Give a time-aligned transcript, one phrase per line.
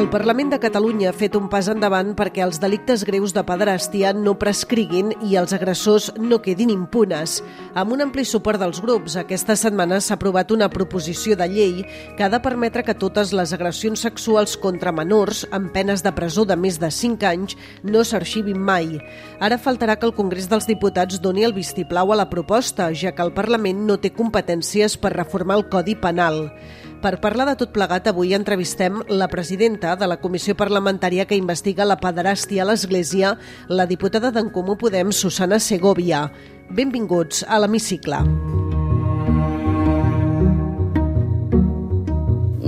[0.00, 4.14] El Parlament de Catalunya ha fet un pas endavant perquè els delictes greus de pederàstia
[4.16, 7.34] no prescriguin i els agressors no quedin impunes.
[7.76, 11.84] Amb un ampli suport dels grups, aquesta setmana s'ha aprovat una proposició de llei
[12.16, 16.46] que ha de permetre que totes les agressions sexuals contra menors amb penes de presó
[16.48, 18.96] de més de 5 anys no s'arxivin mai.
[19.36, 23.28] Ara faltarà que el Congrés dels Diputats doni el vistiplau a la proposta, ja que
[23.28, 26.46] el Parlament no té competències per reformar el Codi Penal.
[27.00, 31.86] Per parlar de tot plegat, avui entrevistem la presidenta de la Comissió Parlamentària que investiga
[31.88, 33.38] la pederàstia a l'Església,
[33.72, 36.26] la diputada d'en Comú Podem, Susana Segovia.
[36.68, 38.20] Benvinguts a l'Hemicicle.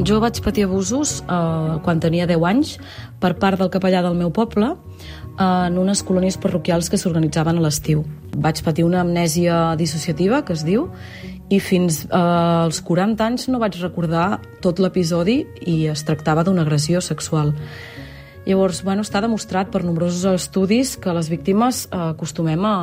[0.03, 2.79] Jo vaig patir abusos eh, quan tenia 10 anys
[3.21, 4.73] per part del capellà del meu poble
[5.43, 8.03] en unes colònies parroquials que s'organitzaven a l'estiu.
[8.33, 10.89] Vaig patir una amnèsia dissociativa, que es diu,
[11.53, 16.65] i fins eh, als 40 anys no vaig recordar tot l'episodi i es tractava d'una
[16.65, 17.53] agressió sexual.
[18.43, 22.75] Llavors, bueno, està demostrat per nombrosos estudis que les víctimes eh, acostumem a,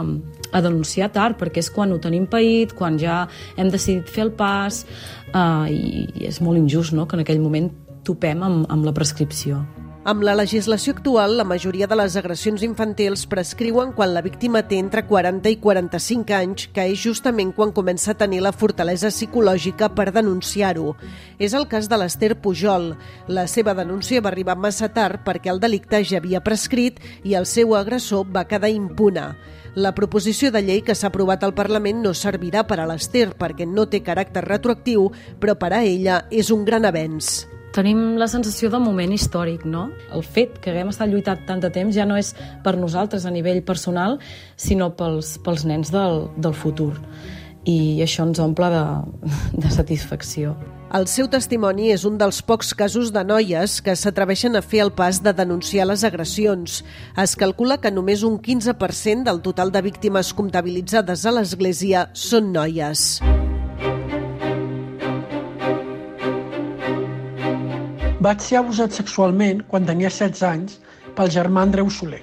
[0.56, 3.26] a denunciar tard, perquè és quan ho tenim paït, quan ja
[3.58, 4.86] hem decidit fer el pas,
[5.34, 7.74] eh, i, és molt injust no?, que en aquell moment
[8.08, 9.60] topem amb, amb la prescripció.
[10.10, 14.80] Amb la legislació actual, la majoria de les agressions infantils prescriuen quan la víctima té
[14.82, 19.92] entre 40 i 45 anys, que és justament quan comença a tenir la fortalesa psicològica
[19.94, 20.96] per denunciar-ho.
[21.38, 22.96] És el cas de l'Ester Pujol.
[23.28, 27.46] La seva denúncia va arribar massa tard perquè el delicte ja havia prescrit i el
[27.46, 29.36] seu agressor va quedar impuna.
[29.76, 33.70] La proposició de llei que s'ha aprovat al Parlament no servirà per a l'Ester perquè
[33.70, 38.70] no té caràcter retroactiu, però per a ella és un gran avenç tenim la sensació
[38.74, 39.90] de moment històric, no?
[40.16, 43.34] El fet que haguem estat lluitant tant de temps ja no és per nosaltres a
[43.34, 44.20] nivell personal,
[44.58, 46.94] sinó pels, pels nens del, del futur.
[47.70, 48.84] I això ens omple de,
[49.64, 50.56] de satisfacció.
[50.90, 54.90] El seu testimoni és un dels pocs casos de noies que s'atreveixen a fer el
[54.98, 56.80] pas de denunciar les agressions.
[57.14, 63.20] Es calcula que només un 15% del total de víctimes comptabilitzades a l'Església són noies.
[68.20, 70.74] Vaig ser abusat sexualment quan tenia 16 anys
[71.16, 72.20] pel germà Andreu Soler,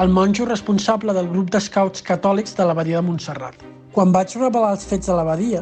[0.00, 3.58] el monjo responsable del grup d'escauts catòlics de l'abadia de Montserrat.
[3.92, 5.60] Quan vaig revelar els fets de l'abadia,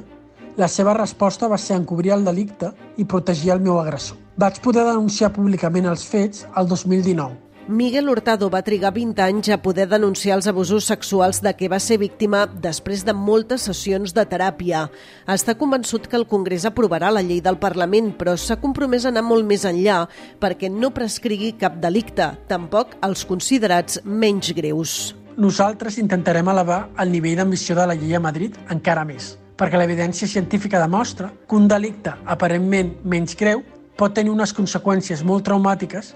[0.63, 2.71] la seva resposta va ser encobrir el delicte
[3.03, 4.21] i protegir el meu agressor.
[4.39, 7.35] Vaig poder denunciar públicament els fets el 2019,
[7.67, 11.79] Miguel Hurtado va trigar 20 anys a poder denunciar els abusos sexuals de què va
[11.81, 14.83] ser víctima després de moltes sessions de teràpia.
[15.25, 19.23] Està convençut que el Congrés aprovarà la llei del Parlament, però s'ha compromès a anar
[19.25, 20.03] molt més enllà
[20.43, 25.15] perquè no prescrigui cap delicte, tampoc els considerats menys greus.
[25.41, 30.29] Nosaltres intentarem elevar el nivell d'ambició de la llei a Madrid encara més, perquè l'evidència
[30.29, 33.65] científica demostra que un delicte aparentment menys greu
[33.97, 36.13] pot tenir unes conseqüències molt traumàtiques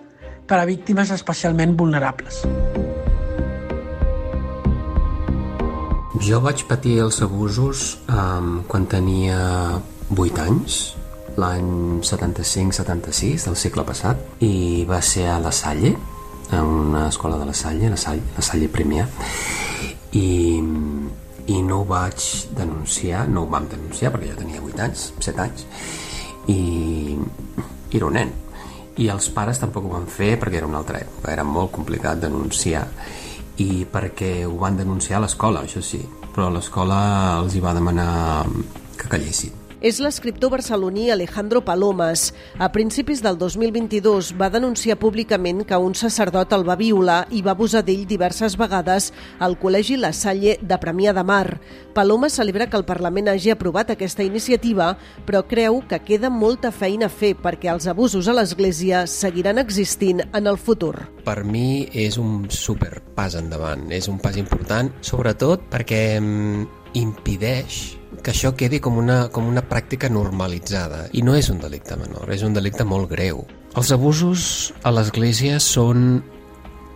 [0.49, 2.41] per a víctimes especialment vulnerables.
[6.25, 9.39] Jo vaig patir els abusos um, quan tenia
[10.11, 10.79] 8 anys,
[11.39, 15.93] l'any 75-76 del segle passat, i va ser a la Salle,
[16.51, 19.07] a una escola de la Salle, la Salle, la Salle Premià,
[20.19, 20.59] i,
[21.53, 22.27] i no ho vaig
[22.57, 25.69] denunciar, no ho vam denunciar perquè jo tenia 8 anys, 7 anys,
[26.49, 26.61] i,
[27.93, 28.35] i era un nen,
[28.99, 32.21] i els pares tampoc ho van fer perquè era una altra època, era molt complicat
[32.25, 32.87] denunciar.
[33.59, 36.03] I perquè ho van denunciar a l'escola, això sí,
[36.35, 36.99] però l'escola
[37.41, 38.11] els hi va demanar
[38.99, 42.33] que callessin és l'escriptor barceloní Alejandro Palomas.
[42.59, 47.55] A principis del 2022 va denunciar públicament que un sacerdot el va violar i va
[47.55, 51.61] abusar d'ell diverses vegades al Col·legi La Salle de Premià de Mar.
[51.95, 54.97] Palomas celebra que el Parlament hagi aprovat aquesta iniciativa,
[55.27, 60.25] però creu que queda molta feina a fer perquè els abusos a l'Església seguiran existint
[60.33, 60.95] en el futur.
[61.25, 66.67] Per mi és un super pas endavant, és un pas important, sobretot perquè mm,
[66.99, 71.07] impideix que això quedi com una, com una pràctica normalitzada.
[71.13, 73.45] I no és un delicte menor, és un delicte molt greu.
[73.77, 76.23] Els abusos a l'Església són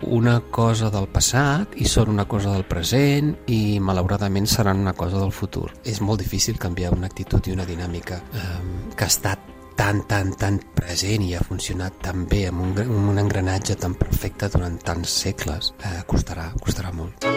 [0.02, 5.20] una cosa del passat i són una cosa del present i malauradament seran una cosa
[5.20, 5.70] del futur.
[5.84, 8.56] És molt difícil canviar una actitud i una dinàmica eh,
[8.96, 13.12] que ha estat tan, tan, tan present i ha funcionat tan bé amb un, amb
[13.14, 15.72] un engranatge tan perfecte durant tants segles.
[15.84, 17.30] Eh, costarà, costarà molt.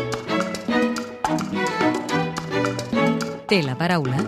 [3.45, 4.24] Té la paraula.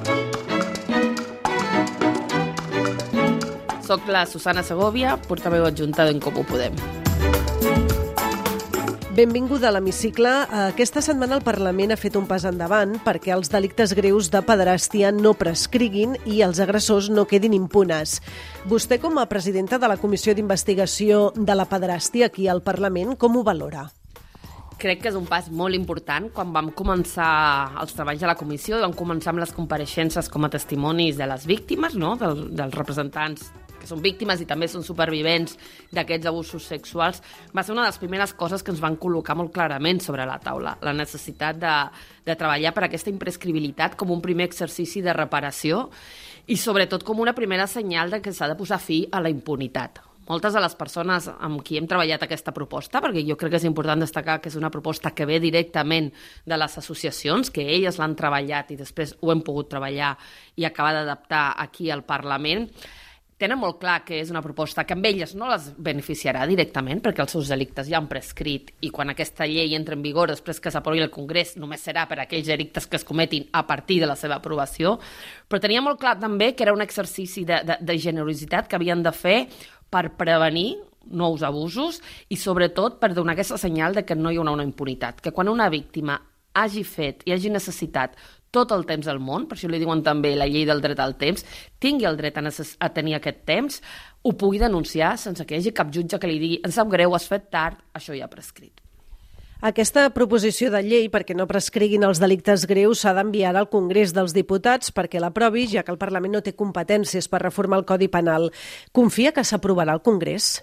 [3.81, 6.75] Soc la Susana Segovia, portaveu adjunta d'en Comú Podem.
[9.17, 10.29] Benvinguda a l'hemicicle.
[10.67, 15.09] Aquesta setmana el Parlament ha fet un pas endavant perquè els delictes greus de pederàstia
[15.09, 18.19] no prescriguin i els agressors no quedin impunes.
[18.69, 23.41] Vostè, com a presidenta de la Comissió d'Investigació de la Pederàstia aquí al Parlament, com
[23.41, 23.87] ho valora?
[24.77, 26.29] Crec que és un pas molt important.
[26.33, 27.29] Quan vam començar
[27.81, 31.47] els treballs de la comissió, vam començar amb les compareixences com a testimonis de les
[31.50, 32.15] víctimes, no?
[32.19, 35.57] Del, dels representants que són víctimes i també són supervivents
[35.94, 37.21] d'aquests abusos sexuals,
[37.53, 40.39] va ser una de les primeres coses que ens van col·locar molt clarament sobre la
[40.41, 41.75] taula, la necessitat de,
[42.25, 45.88] de treballar per aquesta imprescribilitat com un primer exercici de reparació
[46.47, 50.06] i sobretot com una primera senyal de que s'ha de posar fi a la impunitat
[50.27, 53.68] moltes de les persones amb qui hem treballat aquesta proposta, perquè jo crec que és
[53.69, 56.12] important destacar que és una proposta que ve directament
[56.45, 60.15] de les associacions, que elles l'han treballat i després ho hem pogut treballar
[60.56, 62.68] i acabar d'adaptar aquí al Parlament,
[63.38, 67.21] tenen molt clar que és una proposta que amb elles no les beneficiarà directament perquè
[67.21, 70.73] els seus delictes ja han prescrit i quan aquesta llei entra en vigor després que
[70.73, 74.18] s'aprovi el Congrés només serà per aquells delictes que es cometin a partir de la
[74.18, 74.97] seva aprovació,
[75.47, 79.06] però tenia molt clar també que era un exercici de, de, de generositat que havien
[79.06, 79.38] de fer
[79.89, 84.55] per prevenir nous abusos i sobretot per donar aquesta senyal de que no hi haurà
[84.55, 86.19] una impunitat, que quan una víctima
[86.57, 88.17] hagi fet i hagi necessitat
[88.51, 91.17] tot el temps del món, per això li diuen també la llei del dret al
[91.19, 91.45] temps,
[91.83, 93.81] tingui el dret a, a tenir aquest temps,
[94.23, 97.15] ho pugui denunciar sense que hi hagi cap jutge que li digui em sap greu,
[97.15, 98.86] has fet tard, això ja ha prescrit.
[99.57, 104.36] Aquesta proposició de llei perquè no prescriguin els delictes greus s'ha d'enviar al Congrés dels
[104.38, 108.51] Diputats perquè l'aprovi, ja que el Parlament no té competències per reformar el Codi Penal.
[108.94, 110.62] Confia que s'aprovarà al Congrés?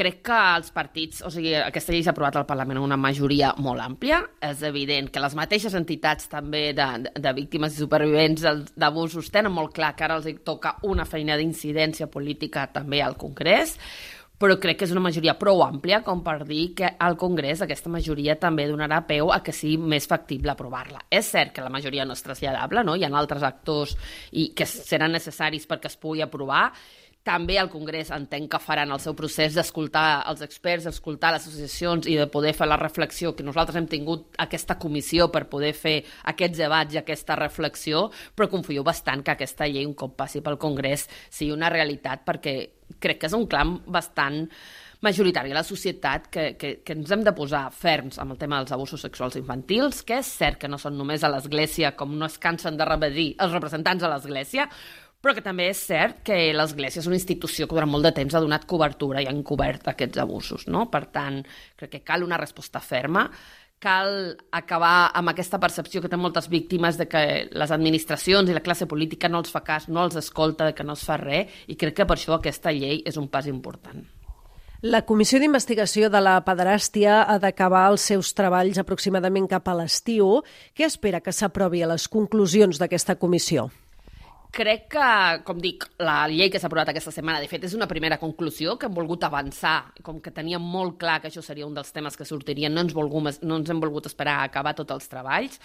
[0.00, 3.50] crec que els partits, o sigui, aquesta llei s'ha aprovat al Parlament amb una majoria
[3.60, 4.22] molt àmplia.
[4.40, 8.46] És evident que les mateixes entitats també de, de, víctimes i supervivents
[8.80, 13.76] d'abusos tenen molt clar que ara els toca una feina d'incidència política també al Congrés
[14.40, 17.92] però crec que és una majoria prou àmplia com per dir que al Congrés aquesta
[17.92, 21.04] majoria també donarà peu a que sigui més factible aprovar-la.
[21.12, 22.96] És cert que la majoria no és traslladable, no?
[22.96, 23.92] hi ha altres actors
[24.32, 26.70] i que seran necessaris perquè es pugui aprovar,
[27.20, 32.08] també al Congrés entenc que faran el seu procés d'escoltar els experts, d'escoltar les associacions
[32.08, 35.98] i de poder fer la reflexió que nosaltres hem tingut aquesta comissió per poder fer
[36.32, 40.56] aquests debats i aquesta reflexió, però confio bastant que aquesta llei, un cop passi pel
[40.56, 44.46] Congrés, sigui una realitat perquè crec que és un clam bastant
[45.00, 48.58] majoritari a la societat que, que, que ens hem de posar ferms amb el tema
[48.60, 52.28] dels abusos sexuals infantils, que és cert que no són només a l'Església, com no
[52.28, 54.68] es cansen de repetir els representants de l'Església,
[55.20, 58.34] però que també és cert que l'Església és una institució que durant molt de temps
[58.34, 60.64] ha donat cobertura i ha encobert aquests abusos.
[60.72, 60.86] No?
[60.92, 61.42] Per tant,
[61.76, 63.26] crec que cal una resposta ferma,
[63.80, 68.62] cal acabar amb aquesta percepció que té moltes víctimes de que les administracions i la
[68.62, 71.78] classe política no els fa cas, no els escolta, que no es fa res, i
[71.80, 74.04] crec que per això aquesta llei és un pas important.
[74.80, 80.38] La Comissió d'Investigació de la Pederàstia ha d'acabar els seus treballs aproximadament cap a l'estiu.
[80.72, 83.68] Què espera que s'aprovi a les conclusions d'aquesta comissió?
[84.50, 85.08] Crec que,
[85.46, 88.74] com dic, la llei que s'ha aprovat aquesta setmana, de fet, és una primera conclusió
[88.74, 92.18] que hem volgut avançar, com que teníem molt clar que això seria un dels temes
[92.18, 95.60] que sortirien, no ens, volgum, no ens hem volgut esperar a acabar tots els treballs,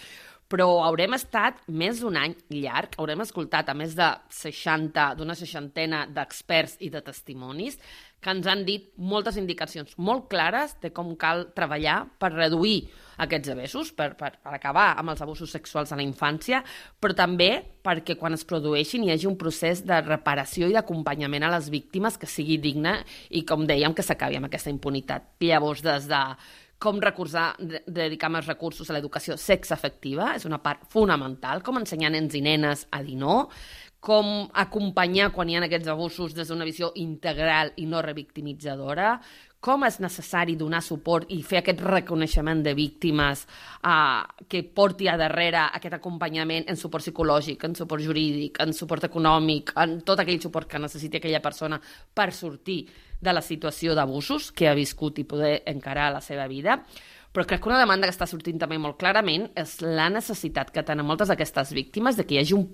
[0.46, 6.04] però haurem estat més d'un any llarg, haurem escoltat a més de 60, d'una seixantena
[6.06, 7.80] d'experts i de testimonis
[8.26, 12.88] que ens han dit moltes indicacions molt clares de com cal treballar per reduir
[13.22, 16.64] aquests abusos, per, per, per acabar amb els abusos sexuals a la infància,
[17.00, 17.52] però també
[17.86, 22.18] perquè quan es produeixin hi hagi un procés de reparació i d'acompanyament a les víctimes
[22.18, 22.98] que sigui digne
[23.30, 25.36] i, com dèiem, que s'acabi amb aquesta impunitat.
[25.46, 26.26] Llavors, des de
[26.82, 32.12] com recursar, de, dedicar més recursos a l'educació sexafectiva, és una part fonamental, com ensenyar
[32.14, 33.46] nens i nenes a dir no,
[34.06, 39.16] com acompanyar quan hi ha aquests abusos des d'una visió integral i no revictimitzadora,
[39.66, 43.48] com és necessari donar suport i fer aquest reconeixement de víctimes
[43.82, 49.10] uh, que porti a darrere aquest acompanyament en suport psicològic, en suport jurídic, en suport
[49.10, 51.82] econòmic, en tot aquell suport que necessiti aquella persona
[52.14, 52.84] per sortir
[53.18, 56.84] de la situació d'abusos que ha viscut i poder encarar la seva vida.
[57.34, 60.86] Però crec que una demanda que està sortint també molt clarament és la necessitat que
[60.86, 62.70] tenen moltes d'aquestes víctimes de que hi hagi un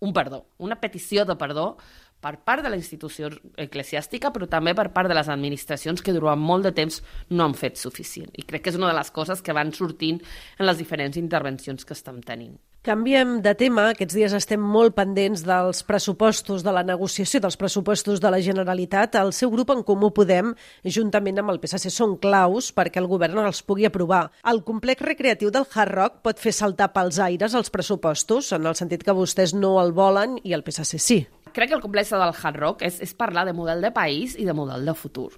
[0.00, 1.76] un perdó, una petició de perdó
[2.20, 3.28] per part de la institució
[3.60, 7.54] eclesiàstica, però també per part de les administracions que durant molt de temps no han
[7.54, 8.32] fet suficient.
[8.34, 10.22] I crec que és una de les coses que van sortint
[10.58, 12.56] en les diferents intervencions que estem tenint.
[12.86, 13.88] Canviem de tema.
[13.90, 19.16] Aquests dies estem molt pendents dels pressupostos, de la negociació dels pressupostos de la Generalitat.
[19.18, 20.52] El seu grup en Comú Podem,
[20.96, 24.28] juntament amb el PSC, són claus perquè el govern els pugui aprovar.
[24.46, 28.78] El complex recreatiu del Hard Rock pot fer saltar pels aires els pressupostos, en el
[28.78, 31.18] sentit que vostès no el volen i el PSC sí.
[31.58, 34.46] Crec que el complex del Hard Rock és, és parlar de model de país i
[34.46, 35.32] de model de futur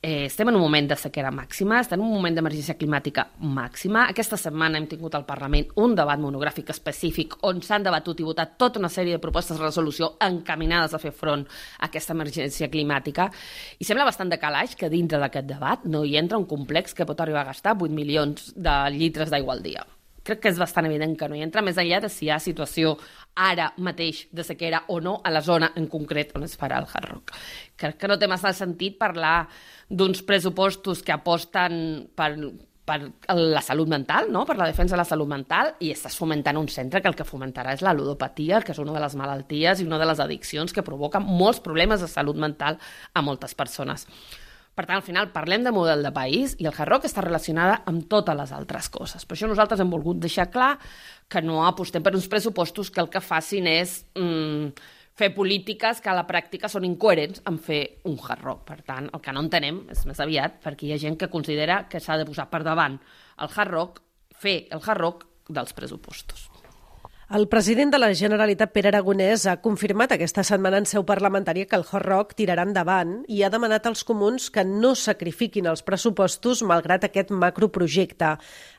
[0.00, 4.04] Eh, estem en un moment de sequera màxima, estem en un moment d'emergència climàtica màxima.
[4.12, 8.54] Aquesta setmana hem tingut al Parlament un debat monogràfic específic on s'han debatut i votat
[8.62, 13.26] tota una sèrie de propostes de resolució encaminades a fer front a aquesta emergència climàtica.
[13.82, 17.06] I sembla bastant de calaix que dintre d'aquest debat no hi entra un complex que
[17.08, 19.82] pot arribar a gastar 8 milions de litres d'aigua al dia
[20.28, 22.38] crec que és bastant evident que no hi entra, més enllà de si hi ha
[22.42, 22.94] situació
[23.48, 26.88] ara mateix de sequera o no a la zona en concret on es farà el
[26.88, 27.36] Hard Rock.
[27.78, 29.48] Crec que no té massa sentit parlar
[29.88, 31.78] d'uns pressupostos que aposten
[32.18, 32.32] per,
[32.88, 32.98] per
[33.36, 34.44] la salut mental, no?
[34.48, 37.28] per la defensa de la salut mental, i estàs fomentant un centre que el que
[37.28, 40.74] fomentarà és la ludopatia, que és una de les malalties i una de les addiccions
[40.74, 42.80] que provoca molts problemes de salut mental
[43.14, 44.06] a moltes persones.
[44.78, 47.80] Per tant, al final parlem de model de país i el hard rock està relacionada
[47.90, 49.24] amb totes les altres coses.
[49.26, 50.76] Per això nosaltres hem volgut deixar clar
[51.26, 54.68] que no apostem per uns pressupostos que el que facin és mm,
[55.18, 58.62] fer polítiques que a la pràctica són incoherents en fer un hard rock.
[58.70, 61.80] Per tant, el que no entenem és més aviat perquè hi ha gent que considera
[61.90, 63.00] que s'ha de posar per davant
[63.42, 66.46] el hard rock, fer el hard rock dels pressupostos.
[67.28, 71.76] El president de la Generalitat, Pere Aragonès, ha confirmat aquesta setmana en seu parlamentària que
[71.76, 76.62] el Hard Rock tirarà endavant i ha demanat als comuns que no sacrifiquin els pressupostos
[76.64, 78.30] malgrat aquest macroprojecte.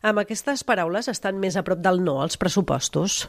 [0.01, 3.20] Amb aquestes paraules estan més a prop del no als pressupostos.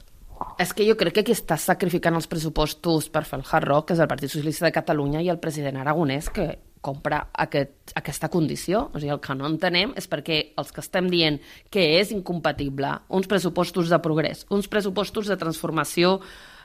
[0.56, 3.92] És que jo crec que qui està sacrificant els pressupostos per fer el Hard Rock
[3.92, 8.86] és el Partit Socialista de Catalunya i el president Aragonès, que compra aquest, aquesta condició.
[8.92, 11.40] O sigui, el que no entenem és perquè els que estem dient
[11.72, 16.18] que és incompatible uns pressupostos de progrés, uns pressupostos de transformació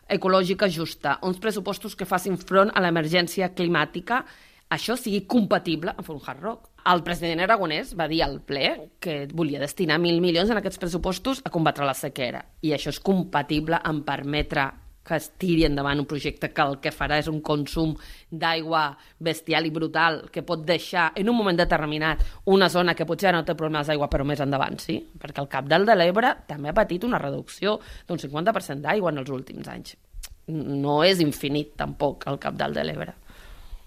[0.10, 4.24] ecològica justa, uns pressupostos que facin front a l'emergència climàtica,
[4.70, 6.70] això sigui compatible amb un hard rock.
[6.86, 11.42] El president Aragonès va dir al ple que volia destinar mil milions en aquests pressupostos
[11.46, 14.68] a combatre la sequera i això és compatible amb permetre
[15.06, 17.94] que es tiri endavant un projecte que el que farà és un consum
[18.32, 18.88] d'aigua
[19.20, 23.44] bestial i brutal que pot deixar en un moment determinat una zona que potser no
[23.46, 26.78] té problemes d'aigua però més endavant sí, perquè el Cap del de l'Ebre també ha
[26.78, 29.96] patit una reducció d'un 50% d'aigua en els últims anys.
[30.48, 33.14] No és infinit tampoc el Cap del de l'Ebre.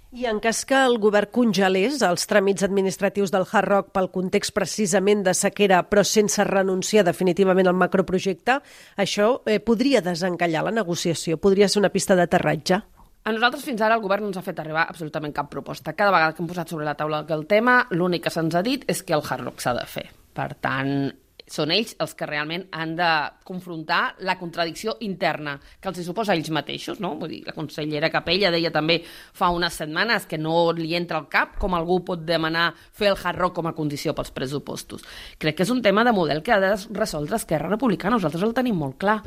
[0.09, 4.55] I en cas que el govern congelés els tràmits administratius del Hard Rock pel context
[4.57, 8.57] precisament de sequera, però sense renunciar definitivament al macroprojecte,
[8.97, 12.81] això eh, podria desencallar la negociació, podria ser una pista d'aterratge?
[13.29, 15.93] A nosaltres fins ara el govern no ens ha fet arribar absolutament cap proposta.
[15.93, 18.89] Cada vegada que hem posat sobre la taula el tema, l'únic que se'ns ha dit
[18.89, 20.09] és que el Hard Rock s'ha de fer.
[20.33, 21.11] Per tant,
[21.49, 23.11] són ells els que realment han de
[23.49, 27.15] confrontar la contradicció interna que els suposa ells mateixos, no?
[27.21, 31.29] Vull dir, la consellera Capella deia també fa unes setmanes que no li entra al
[31.33, 35.07] cap com algú pot demanar fer el hard rock com a condició pels pressupostos.
[35.39, 38.57] Crec que és un tema de model que ha de resoldre Esquerra Republicana, nosaltres el
[38.57, 39.23] tenim molt clar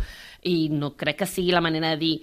[0.48, 2.16] i no crec que sigui la manera de dir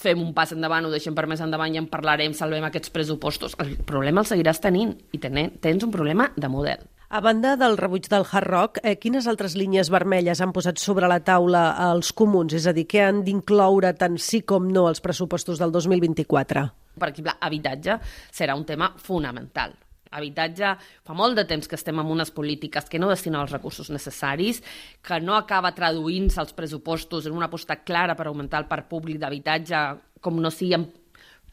[0.00, 3.56] fem un pas endavant, ho deixem per més endavant i en parlarem, salvem aquests pressupostos.
[3.60, 6.88] El problema el seguiràs tenint i tens un problema de model.
[7.10, 11.08] A banda del rebuig del hard rock, eh, quines altres línies vermelles han posat sobre
[11.10, 12.54] la taula els comuns?
[12.54, 16.62] És a dir, què han d'incloure tant sí com no als pressupostos del 2024?
[17.02, 17.96] Per exemple, habitatge
[18.30, 19.74] serà un tema fonamental.
[20.14, 23.90] Habitatge, fa molt de temps que estem amb unes polítiques que no destinen els recursos
[23.90, 24.62] necessaris,
[25.02, 29.18] que no acaba traduint-se els pressupostos en una aposta clara per augmentar el parc públic
[29.18, 29.82] d'habitatge,
[30.22, 30.99] com no sigui amb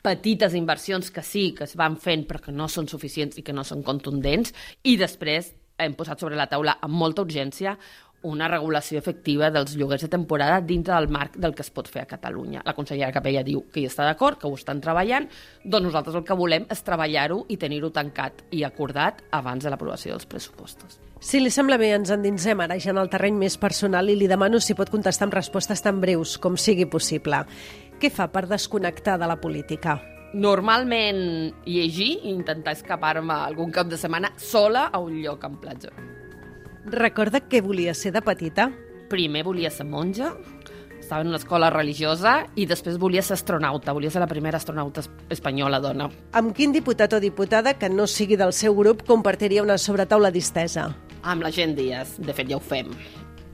[0.07, 3.55] petites inversions que sí, que es van fent però que no són suficients i que
[3.55, 4.55] no són contundents
[4.87, 7.75] i després hem posat sobre la taula amb molta urgència
[8.27, 12.01] una regulació efectiva dels lloguers de temporada dintre del marc del que es pot fer
[12.01, 12.63] a Catalunya.
[12.65, 15.27] La consellera Capella diu que hi està d'acord, que ho estan treballant,
[15.63, 20.15] doncs nosaltres el que volem és treballar-ho i tenir-ho tancat i acordat abans de l'aprovació
[20.15, 20.97] dels pressupostos.
[21.19, 24.27] Si li sembla bé, ens endinsem ara ja en el terreny més personal i li
[24.29, 27.43] demano si pot contestar amb respostes tan breus com sigui possible.
[27.97, 29.95] Què fa per desconnectar de la política?
[30.37, 31.19] Normalment
[31.65, 35.89] llegir i intentar escapar-me algun cap de setmana sola a un lloc en platja.
[36.93, 38.69] Recorda què volia ser de petita?
[39.09, 40.35] Primer volia ser monja,
[40.99, 45.01] estava en una escola religiosa i després volia ser astronauta, volia ser la primera astronauta
[45.33, 46.11] espanyola dona.
[46.37, 50.91] Amb quin diputat o diputada que no sigui del seu grup compartiria una sobretaula distesa?
[51.23, 52.93] Amb la gent Díaz, de fet ja ho fem.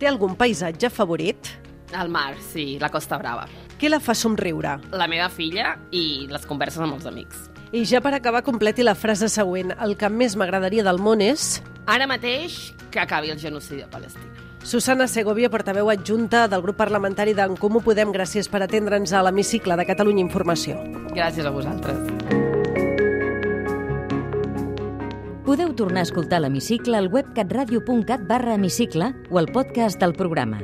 [0.02, 1.54] Té algun paisatge favorit?
[1.94, 3.48] El mar, sí, la Costa Brava.
[3.84, 4.78] Què la fa somriure?
[4.96, 7.50] La meva filla i les converses amb els amics.
[7.76, 9.74] I ja per acabar, completi la frase següent.
[9.76, 11.58] El que més m'agradaria del món és...
[11.92, 14.32] Ara mateix que acabi el genocidi a Palestina.
[14.64, 18.14] Susana Segovia, portaveu adjunta del grup parlamentari d'en Comú Podem.
[18.16, 20.80] Gràcies per atendre'ns a l'hemicicle de Catalunya Informació.
[21.12, 22.00] Gràcies a vosaltres.
[25.44, 30.64] Podeu tornar a escoltar l'hemicicle al web catradio.cat barra hemicicle o al podcast del programa